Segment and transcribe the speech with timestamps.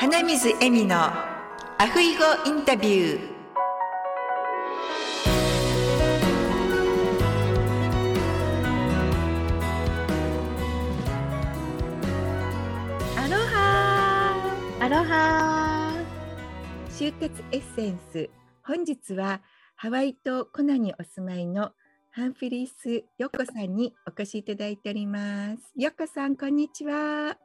[0.00, 3.20] 花水恵美のアフイゴインタビュー。
[13.18, 15.92] アロハアロハ
[16.88, 18.30] 就活エッセンス。
[18.64, 19.42] 本日は
[19.76, 21.72] ハワイ島コナにお住まいの
[22.10, 25.74] ハンフリースヨコさんにお越しいただいております。
[25.76, 27.36] ヨコさんこんにちは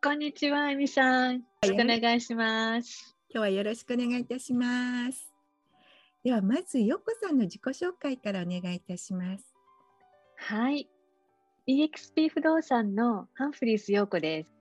[0.00, 1.38] こんにちは、エミさん。
[1.38, 3.16] よろしくお願いします。
[3.30, 5.28] 今日はよろしくお願いいたします
[6.22, 9.44] ではまずヨコさんの自己紹介からお願いいたします
[10.36, 10.88] はい。
[11.68, 14.54] EXP 不動産のハンフリース陽子です。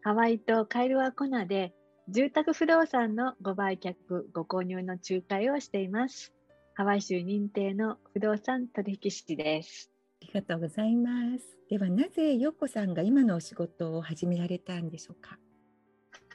[0.00, 1.74] ハワイとカイルワコナで
[2.08, 3.96] 住宅不動産のご売却、
[4.32, 6.32] ご購入の仲介をしています。
[6.74, 9.90] ハワイ州認定の不動産取引士です。
[10.22, 15.38] ありがとうございますではなぜヨコさんが今のお仕事を始められたんでしょうか？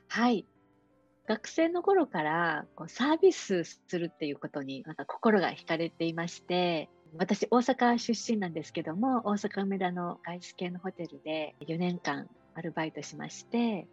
[0.07, 0.45] はい。
[1.27, 13.87] 学生の頃からこうサービスするっていうことになんか心が惹かれていまして、私大阪出身なんですけども、大阪梅田の外資系のホテルで4年間アルバイトしまして、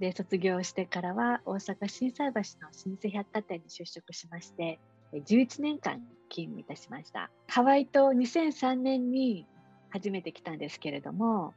[0.00, 4.80] で、卒業してからは大阪心斎橋の老舗百貨店に就職しまして、
[5.18, 7.30] 11年間勤務いたしました。
[7.48, 9.46] ハワイと2003年に
[9.90, 11.54] 初めて来たんですけれども、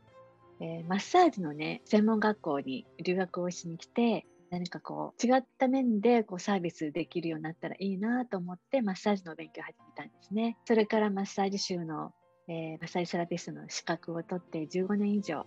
[0.60, 10.58] えーマッサージのね、専門学校に留学をしに来て、何かこう、違った面でこうサービスできるようになったらいいなと思って、マッサージの勉強を始めたんですね。
[10.66, 12.14] それからマッサージ州の、
[12.48, 15.46] えーマッサージセラピストの資格を取って15年以上、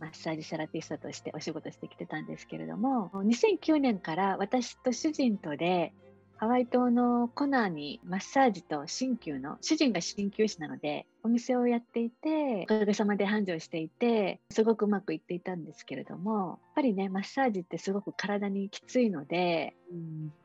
[0.00, 5.94] マッサージセラピストとしてお仕事してきてたんですけれども、2009年から私と主人とで、
[6.42, 19.76] ハワイ島のコナーにマッサージと鍼灸の、主人が鍼灸師なので、お店をやっていて、おかげさまで繁盛していて、すごくうまくいっていたんですけれども、やっぱりね、マッサージってすごく体にきついので、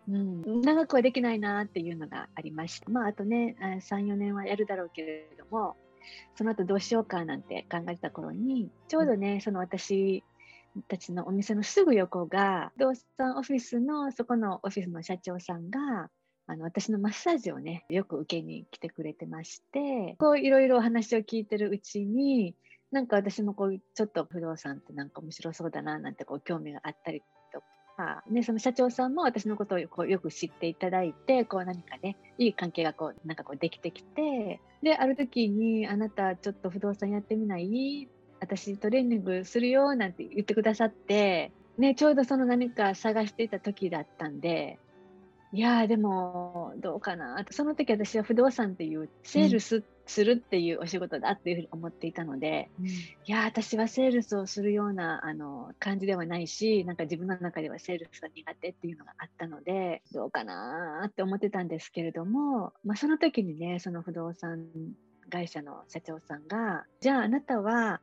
[0.08, 2.92] うん、長くはできないなっていうのがありました。
[2.92, 5.78] まあ、あとね、あ3、4年はやるだろうけれども、
[6.36, 10.24] その後どうしようかなんて考えてた頃に、ちょうどね、その私
[10.88, 16.10] たちのお店のすぐ横が、不動産オフィスの、そこのオフィスの社長さんが、
[16.50, 22.56] あの私のマッサージをね、よく受けに来てくれてまして、こういろいろお話を聞いてるうちに、
[22.90, 27.22] なんか私もこうちょっと不動産ってなんか面白そうだななんてこう興味があったり
[27.52, 27.62] と
[27.98, 38.08] か、ね、その社長さんも私のことをこうよく知っていただいて、こう何かね、いい関係がこうなんかこうできてきて、で、ある時にあなたちょっと不動産やってみない？
[38.40, 44.80] 私トレーニングするよなんて言ってくださって、ね、ちょうどその何か探していた時だったんで、
[45.54, 47.46] いやーでもどうかな。
[47.52, 52.70] その時私は不動産っていうセールスするっていうお仕事だっていうふうに思っていたので、
[53.26, 64.66] いやー私はセールスをするようなあの感じではないしなんか自分の中ではセールスが苦手っていうのがあったのでどうかなーって思ってたんですけれども、まあ、その時にねその不動産
[65.30, 68.02] 会社の社長さんがじゃああなたは、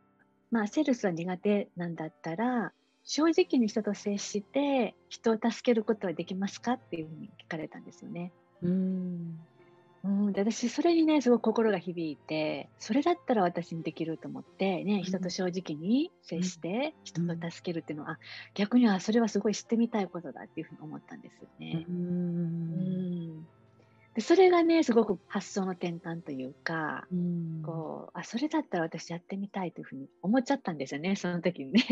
[0.54, 2.72] まあ、セールスは苦手なんだったら
[3.02, 8.30] 正直に人と接して人を助けることはできますかっていうふうに聞かれたんですよね。
[8.62, 9.40] うん。
[10.04, 18.18] うん、で私それにねすごく心が響いてそれだったら私にできると思ってね人と正直に接して人と助けるっていうのは、あ
[18.54, 21.84] 逆にはそれはすごい知ってみたいことだっていうふうに思ったんですよね。
[21.88, 23.44] うん
[24.14, 27.06] でそれがねすごく発想の転換というか、
[27.64, 31.82] こうあそれだったら私やってみたいというふうに思っちゃったんですよね その時にね。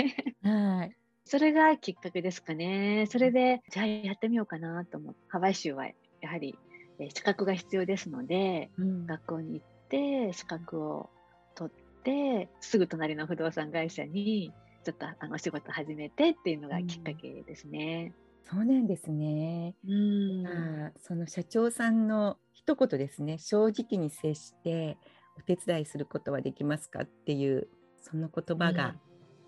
[0.42, 3.06] はいそれがきっかけですかね。
[3.08, 5.94] それで、じゃあやってみようかなと思って、ハワイ州はや
[6.28, 6.58] はり
[6.98, 11.10] えー資格が必要ですので、うん学校に行って資格を
[11.54, 14.52] 取って、すぐ隣の不動産会社に
[14.84, 18.12] ちょっとあのお仕事始めてっていうのがきっかけですね。
[18.44, 19.76] そうなんですね。
[19.86, 20.46] うん。
[20.46, 24.96] あーその社長さんの一言ですね正直に接して
[25.38, 27.68] お手伝いすることはできますかっていう
[28.00, 28.94] その言葉が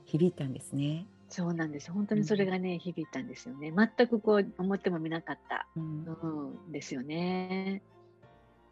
[0.04, 1.06] 響いたんですね。
[1.28, 1.90] そうなんです。
[1.90, 3.72] 本当にそれがね、響いたんですよね。
[3.76, 5.66] 全くこう思ってもみなかった。
[5.74, 7.82] うんうん、ですよね。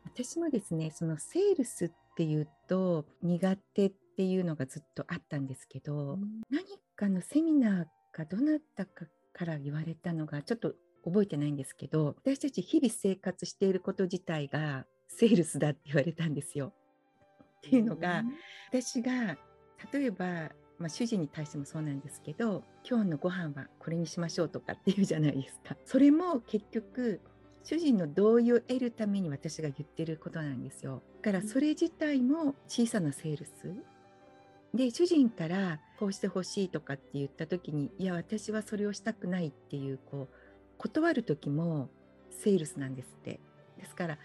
[0.05, 6.19] 私もですねそのセールスっていうと苦手っていうのがずっとあったんですけど、
[6.51, 6.65] 何
[6.95, 10.75] かのセミナーかどなたかから言われたのがちょっと
[11.05, 16.73] 覚えてないんですけど私たち日々生活していること自体がセールスだって言われたんですよ。
[17.59, 18.25] っていうのが、
[18.71, 19.37] 私が
[19.93, 25.77] 例えば、まあ、主人に対してもそうなんですけど今日のご飯はこれにしましょうとかっていうじゃないですか。
[25.85, 27.21] それも結局
[27.65, 31.03] 主人の同意を得るために私が言ってることなんですよ。
[31.23, 33.73] だからそれ自体も小さなセールス
[34.75, 40.35] で主人からこうしてほしいとかって言った時にいや私はそれをしたくないっていうこう
[40.79, 41.91] 断る時も
[42.31, 43.41] セールスなんですって。
[43.79, 44.19] ですから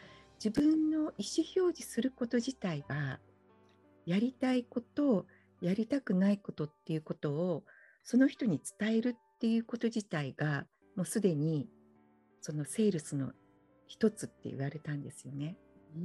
[0.43, 1.07] 自分の意思
[1.55, 3.19] 表示すること自体が
[4.05, 5.25] やりたいこと
[5.61, 7.63] やりたくないことっていうことを
[8.03, 10.65] その人に伝えるっていうこと自体が
[10.95, 11.67] もうすでに
[12.41, 13.31] そのセールスの
[13.87, 15.57] 一つって言われたんですよね。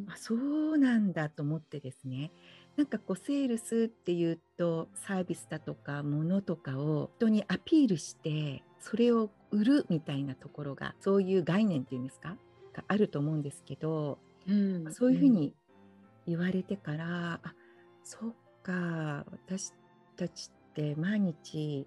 [0.09, 2.33] あそうなんだと思ってですね
[2.77, 12.37] なんかこうセールスっていうとサービスだとか物とかを人にアピールしてそれを売るみたいなところがそういう概念っていうんですか？
[12.73, 15.55] があると思うんですけど、うん、そういうふうに
[16.27, 17.41] 言われてから、うん、あ
[18.03, 18.33] そっ
[18.63, 19.73] か私
[20.17, 21.87] たちって毎日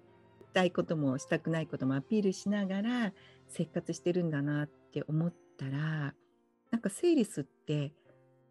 [0.54, 3.12] たいこともしたくないこともアピールしながら
[3.48, 6.14] 生活してるんだなって思ったら
[6.70, 7.92] なんかセールスって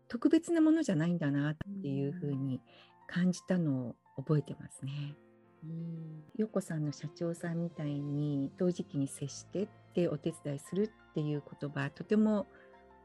[0.07, 2.61] 特別なものじゃないんだなっていうふうに
[3.07, 5.15] 感じたのを覚えてますね。
[5.63, 12.45] うん、陽子さんの社長さんみたいに正直に接してってお手伝いするっていう言葉とても、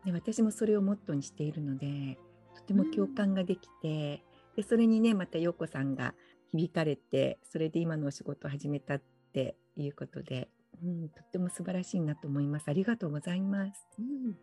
[0.04, 2.18] ね、私もそれをモットーにしているので
[2.54, 4.22] とても共感ができて、
[4.56, 6.14] でそれにねまた陽子さんが
[6.48, 9.02] 響かれてそれで今のお仕事を始めたっ
[9.32, 10.48] ていうことで、
[10.82, 12.68] うん、とっても素晴らしいなと思います。
[12.68, 13.86] ありがとうございます。
[13.98, 14.34] うん、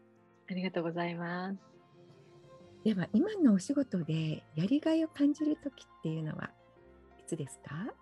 [0.49, 1.76] ありがとうございます。
[2.83, 6.51] では今のお仕事でやりがいを感じる時っていうのは
[7.19, 7.93] いつですか？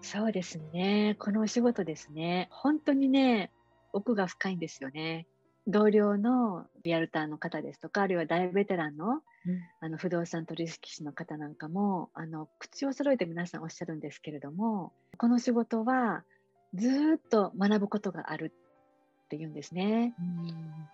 [0.00, 1.16] そうですね。
[1.18, 2.48] このお仕事ですね。
[2.50, 3.50] 本当にね、
[3.92, 5.26] 奥が深いんですよね。
[5.66, 16.22] 同僚のリアルターの方ですとか、あるいは大ベテランのうん、あの不動産取引士の方なんかもあの口を揃えて皆さんおっしゃるんですけれどもこの仕事は
[16.74, 18.52] ずっと学ぶことがある
[19.32, 20.14] って言うんですね。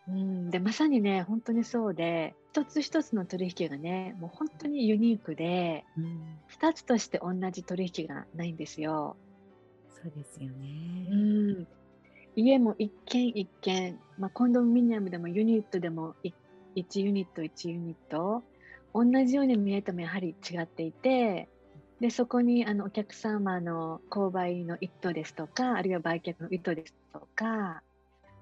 [0.08, 0.50] うん、うん。
[0.50, 9.16] でまさにね本当にそうで一つ一つの取引がねもう本当にユニークで、うん、2つとして同じ取引がないんですよ。
[9.90, 11.66] そうですよね、うん、
[12.36, 16.14] 家も一軒一軒、まあ、コンドミニアムでもユニットでも
[16.76, 18.44] 1ユニット1ユニット
[18.94, 21.48] 同じように見えてもやはり違っていて
[22.00, 27.82] でそこにあのお客様の購買の意図ですとかあるいは売却の意図ですとか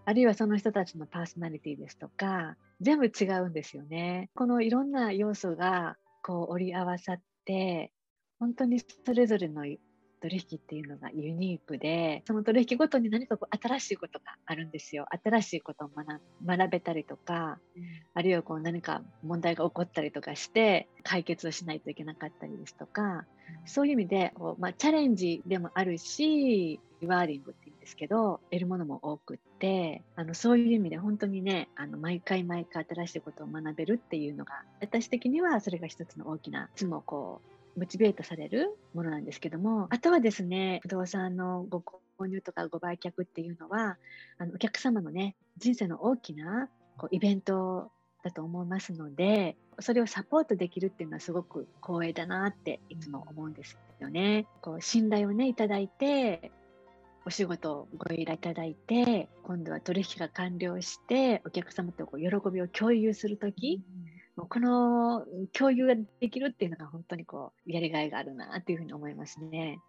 [0.07, 4.31] あるいはその人たちのパーソナリティですとか全部違うんですよね。
[4.37, 7.91] このいろんな要素がこう織り合わさって
[8.39, 9.65] 本当にそれぞれの
[10.21, 17.83] 取引っていうのがユニークでその取引ごとに何かこう新しいことがあるんですよ新しいことを学学べたりとか、うん、
[18.15, 23.25] あるいはこう何か問題が起こったりとかして解決をしないといけなかったりですとか、うん、
[23.67, 37.41] そういう意味でこう、まあ、チャレンジでもあるしリワーディングってですけど得るものも多くってあのそういう意味で本当にねあの毎回毎回新しいことを学べるっていうのが私的にはそれが一つの大きないつもこ
[37.77, 41.81] うモチベートされるものなんですけどもあとはですね不動産のご
[42.19, 43.99] 購入とかご売却っていうのは
[44.39, 46.69] あのお客様のね人生の大きな
[46.99, 47.93] こうイベント
[48.25, 54.47] だと思いますのでそれをサポートできるっていうのはすごく光栄だなっていつも思うんですよね。
[54.61, 56.51] こう信頼をねいただいて
[57.27, 69.81] お仕事をご依頼いただいて今度は取引が完了してお客様とこう喜びを共有する時、うんもうこの共有ができるっていうのが本当にこうやりがいがあるなっていうふうに思いますね。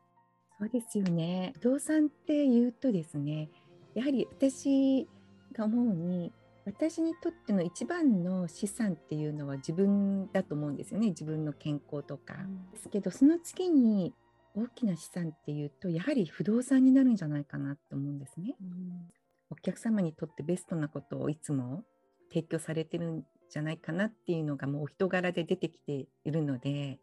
[0.58, 1.52] そうですよね。
[1.56, 3.50] 不動産っていうとですね、
[3.94, 5.08] やはり私
[5.54, 6.32] が思うに、
[6.66, 11.08] 私にとっての一番の資産っていうのは自分だと思うんですよね。
[11.08, 12.36] 自分の健康とか。
[12.36, 14.14] うん、ですけど、その次に
[14.58, 18.56] 大きな資産っていうと、やはり不動産になるんじゃないかなと思うんですね。
[18.60, 19.12] うん、
[19.52, 21.84] お客様にとってベストなことをいつも
[22.30, 27.00] 提供されてるんじゃないかなっていうのがもうお人柄で出てきているので、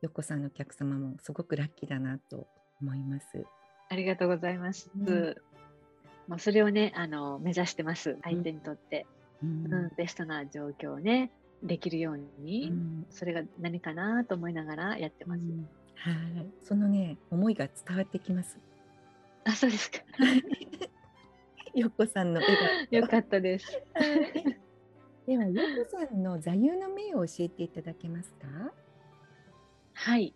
[0.00, 2.46] よこさんのお客様もすごくラッキーだなと
[2.80, 3.26] 思います。
[3.88, 4.90] ありがとうございます。
[4.98, 5.34] うん、
[6.28, 8.16] まあ、それをね、あの目指してます。
[8.22, 9.06] 相手にとって、
[9.42, 11.30] うん、うん、ベストな状況をね、
[11.62, 15.42] できるように、うん、それが何かなと思いながらやってます。
[15.96, 18.58] はい、そのね、思いが伝わってきます。
[19.44, 19.98] あ、そうですか。
[21.74, 22.56] よこさんの笑
[22.90, 23.00] 顔。
[23.00, 23.66] よかったです。
[25.26, 28.72] では、ゆこさんの座右の銘を教えていただけますか？
[29.94, 30.34] はい。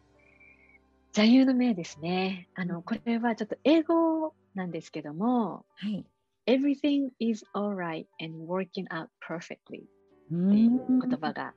[1.12, 2.48] 座右の銘ですね。
[2.54, 6.04] あの、これはちょっと英語なんですけども、はい。
[6.46, 9.88] Everything is alright and working out perfectly っ
[10.28, 11.54] ていう言葉が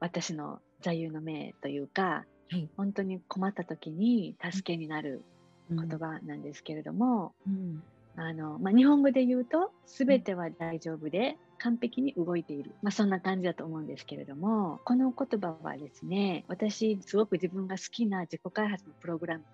[0.00, 5.22] 私の座右の銘というか、はい、本当に困った時に助けになる
[5.70, 7.82] 言葉なんですけれども、うん、
[8.16, 12.72] あの、まあ、日本語で言うと、すべては大丈夫で、完璧に動いている。
[12.82, 19.44] まあ、そんな感じだと思うんですけれども、この言葉はですね、私、すごく自分が好きな自己開発のプログラム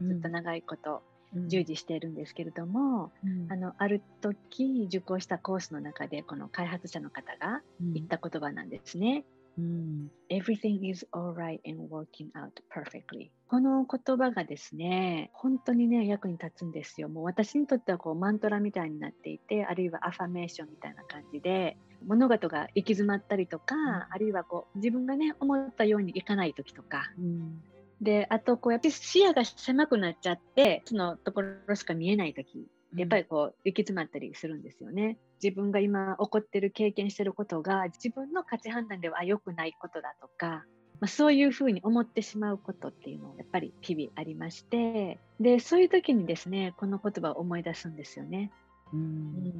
[0.00, 1.02] にずっと長いこと
[1.34, 9.24] 従事しているんですけれども、うん、あのある時受講したコースの中でこの開発者の方が言った言葉なんですね。
[9.58, 13.30] うん、Everything is alright and working out perfectly.
[13.48, 17.08] この言葉がですね本当にね役に立つんですよ。
[17.08, 27.62] もう私にとってはこうマントラみたいになっていてあるいはアファメーションみたいな感じで物事が行き詰まったりとか、うん、あるいはこう自分がね思ったようにいかない時とか、うん、
[28.00, 35.18] で、あと、こう、やっぱり視野が狭くなっちゃって、そのところしか見えないとき、やっぱりこう、行き詰まったりするんですよね。
[35.42, 40.64] 自分が今起こってる、経験してることが、自分の価値判断では良くないことだとか、
[40.98, 48.50] まあ、そういうふうに思ってしまうことっていうのもやっぱり日々ありまして、で、そういう時にですね、この言葉を思い出すんですよね。
[48.92, 49.52] うん、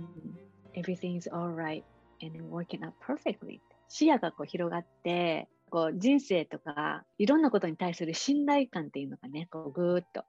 [0.74, 1.84] Everything's alright
[2.22, 3.60] and working out perfectly.
[3.88, 10.24] 視野がこう広がって、こう人生とかいろんなことに対する信頼感っていうのがねこうぐーっと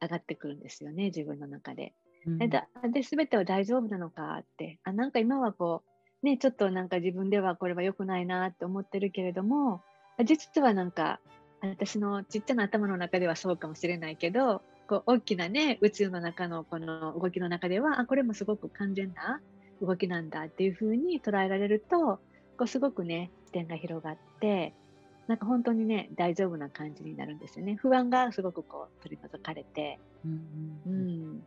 [0.00, 1.94] 上がってくるんですよね自分の中で。
[2.26, 2.48] うん、で
[3.02, 4.78] 全ては大丈夫なのかって。
[4.84, 5.82] あなんか今はこ
[6.22, 9.82] うねちょっとなんか自分ではこれは良くないなって思ってるけれども
[10.24, 11.20] 実はなんか
[11.60, 19.40] 私のちっちゃな頭の中ではそうかもしれないけどこう大きなね宇宙の中のこの動きの中ではあこれもすごく完全な
[19.80, 22.20] 動きなんだっていうふうに捉えられると
[22.58, 24.74] こうすごくね視点が広がって
[25.28, 27.76] なんか本当にね大丈夫な感じになるんですよね。
[27.76, 31.42] 不安がすごくこう取り除かれて、うん、うん、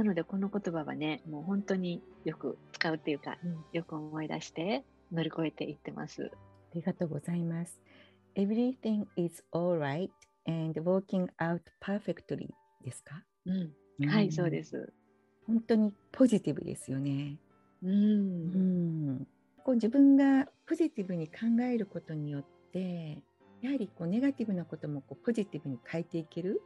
[0.00, 6.30] なのでこの言葉はねもう本当によく使うっていうか、うん、よく思い出して乗り越えていってます。
[6.32, 7.80] ありがとうございます。
[8.34, 10.10] Everything is alright
[10.46, 12.48] and working out perfectly
[12.82, 14.92] ですか、うん、うん、はいそうです。
[15.46, 17.36] 本当にポジティブですよね。
[17.82, 17.96] うん、う
[19.20, 19.28] ん。
[19.64, 23.22] こう自分がポジティブに考えることによってって
[23.60, 26.62] やはりこうネガティブなこともこうポジティブに変えていける、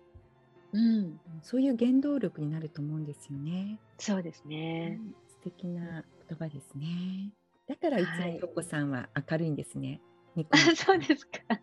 [0.74, 3.78] うん、そういう原動力になると思うんですよね。
[3.98, 7.30] そうですね、うん、素敵な言葉ですね。
[7.68, 10.00] だからいつも京子さんは明るいんですね。
[10.34, 11.60] はい、 そうですか。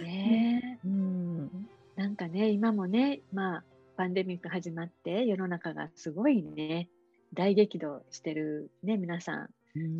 [0.00, 0.78] ね。
[0.84, 3.64] うん、なんかね今もねまあ
[3.96, 6.88] パンデミック始まって世の中がすごいね
[7.32, 9.50] 大激怒してるね皆さん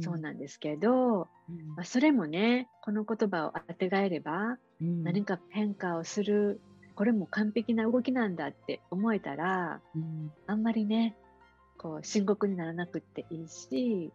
[0.00, 1.28] そうなんですけど、
[1.76, 6.60] まあ、それもねこの言葉をあてがえれば、何か変化をする。
[6.94, 9.80] これも完璧な動きなんだって思えたら、
[10.46, 11.16] あんまりね
[11.76, 14.12] こう深刻にならなくっていいし、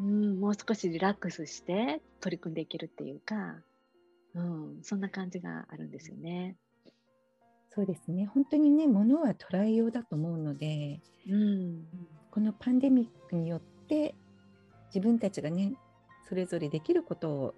[0.00, 3.56] うん、もう少しリラックスして取り組んでいけるっていうか、
[4.34, 6.56] うん、そんな感じがあるんですよね。
[7.68, 8.26] そうですね。
[8.26, 11.84] 本当にねものは捉えようだと思うので、うん、
[12.30, 14.14] このパンデミックによって
[14.94, 15.74] 自分たちがね
[16.28, 17.54] それぞれできることを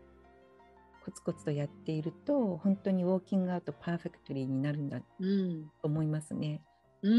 [1.05, 5.05] コツコツとやっていると本当にウォーキングアウトパーフェクトリーになるんだと
[5.85, 6.63] 思いますね。
[7.03, 7.17] うん、う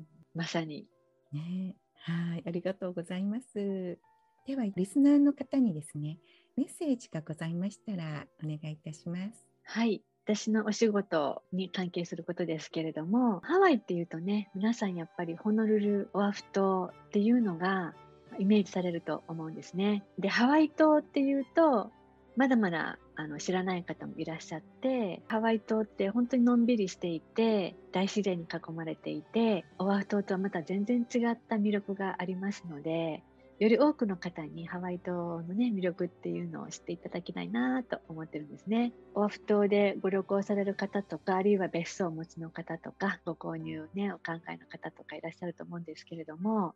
[0.00, 0.86] ん、まさに。
[1.32, 3.98] ね、はいありがとうございます。
[4.46, 6.18] ではリスナーの方にですね
[6.56, 9.46] メッセージがございましたらお願いいたします。
[9.62, 17.94] はい私のお仕事に関係することですけれどもハワイっていうとね皆さんやっぱりホノルルオアフ島っていうのが
[18.40, 20.02] イメージされると思うんですね。
[20.18, 21.90] でハワイ島っていうと
[22.36, 33.22] まだまだあの知らない方もいらっしゃってハワイ島って本当にのんびりしていて大自然に囲まれていてオアフ島とはまた全然違った魅力がありますので
[33.58, 38.94] より多くの方にハワイ島のね魅力っていうのを知っていただきたいなと思ってるんですね。
[39.14, 46.74] オアフ島でご旅行される方とかあるいは別荘をお持ちの方とかご購入ねお考えの方とかいらっしゃると思うんですけれども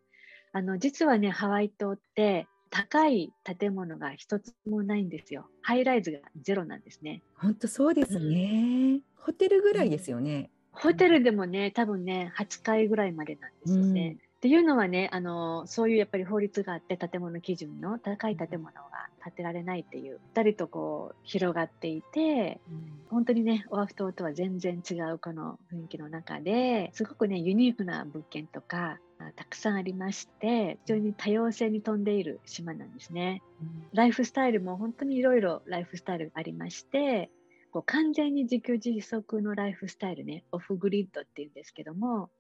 [0.56, 5.46] あの実はねハワイ島って高い建物が一つもないんですよ。
[5.62, 7.22] ハイライズがゼロなんですね。
[7.36, 10.50] 本当そうですね、うん、ホテルぐらいですよね。
[10.70, 14.08] ホテルでもね、多分ね、8階ぐらいまでなんですよね。
[14.08, 28.98] うん、っていうのはね、あのそういうやっぱり法律があって建物基準の高い建物が建てられないっていう二人とこう広がっていて、うん、本当にねオアフ島とは全然違うこの雰囲気の中ですごくねユニークな物件とか
[29.32, 33.42] たくさんありまして非常に多様性に富んでいる島なんですね。
[33.60, 37.30] うん、ライフスタイルも本当にいろいろライフスタイルがありまして
[37.72, 42.30] こう完全に自給自足のライフスタイルねオフグリッドっていうんですけども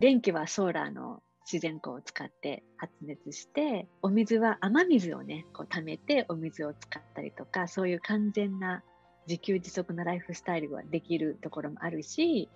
[0.00, 8.82] 電気はソーラーの自然光を使って発熱してお水は雨水をねこう溜めてお水を使ったりとかそういう完全な
[9.26, 12.48] 自給自足のライフスタイルができるところもあるし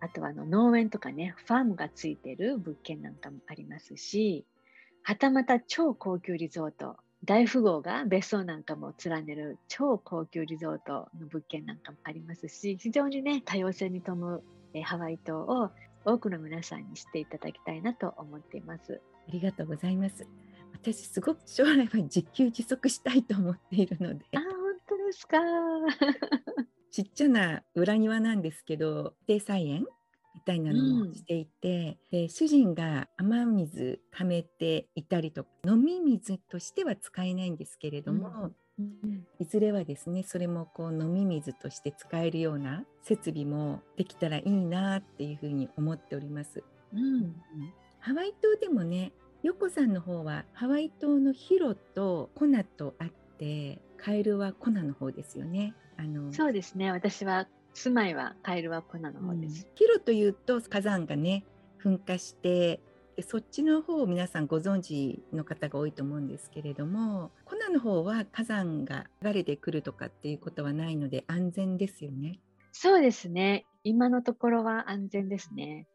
[0.00, 4.44] あとはあの農園とかね、ファームがついてる物件なんかもありますし、
[5.02, 14.42] はたまた超高級リゾート、大富豪が別荘なんかも連ねる超高級リゾートの物件なんかもありますし、非常にね、多様性に富む
[14.84, 15.70] ハワイ島を
[16.04, 19.00] 多くの皆さんに知っていただきたいなと思っています。
[19.28, 20.26] ありがとうございます。
[20.72, 24.24] 私すごく将来は自給自足したいと思っているので。
[24.36, 24.50] あ、本
[24.86, 25.38] 当ですか。
[26.98, 29.86] ちっちゃな裏庭なんですけど、低菜園
[30.34, 38.50] みたいなのもしていて、うん、で主人が雨水溜めていたりとか飲み水としては使えないんですけれども、
[38.80, 46.64] うん、いずれはですねそれもこう飲み水として使えるような設備もできたらいいなっていうふうに思っております。
[46.92, 47.36] うん、
[48.00, 49.12] ハワイ島でもね
[49.44, 55.74] ヨコさんの方はハワイ島のヒロとコナとあってカエルはコナの方ですよね。
[55.98, 59.66] あのそうですね私は住まいはカエルはコナの方です。
[59.66, 61.44] うん、ヒロというと火山がね
[61.84, 62.80] 噴火して
[63.16, 72.38] でそっちの方を皆さんご存知の方が多いと思うんですけれどもコナの方は火山が流れてくるとかっていうことはないので安全ですよね。
[72.72, 75.88] そうですね今のところは安全ですね。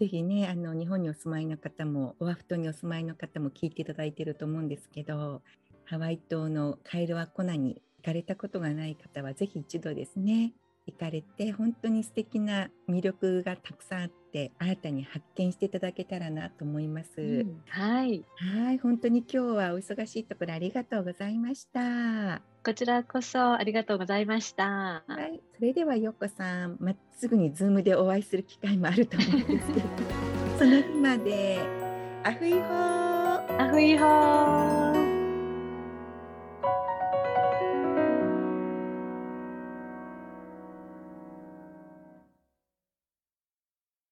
[0.00, 5.42] ぜひねあの日本にお住まいの方もオアフ島にお住まいの方も聞いていただいていると思うんですけど
[5.84, 10.52] ハワイ島のカエルワコナに行かれたことがない方はぜひ一度ですね
[10.86, 18.24] 行かれて本当に素敵な魅力がたくさんあって新たに発見していただけたらなと思います、うん、はい。
[18.36, 22.42] はい本当に今日はお忙しいところありがとうございました。
[22.64, 25.04] こちらこそありがとうございました。
[25.06, 29.86] はいそれではよこさんまっすぐにズームでお会いする機会もあると思うんですけど
[30.58, 31.60] その日まで
[32.24, 33.12] アフイホー。
[33.58, 34.81] アフイホー